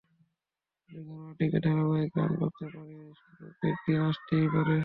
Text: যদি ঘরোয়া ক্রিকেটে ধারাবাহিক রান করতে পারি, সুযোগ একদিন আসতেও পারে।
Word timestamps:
যদি 0.89 1.01
ঘরোয়া 1.07 1.31
ক্রিকেটে 1.33 1.59
ধারাবাহিক 1.67 2.11
রান 2.17 2.31
করতে 2.35 2.65
পারি, 2.65 2.95
সুযোগ 3.19 3.51
একদিন 3.63 3.97
আসতেও 4.01 4.47
পারে। 4.53 4.77